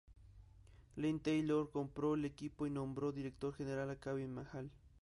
[0.95, 4.71] Glen Taylor compró el equipo y nombró director general a Kevin McHale.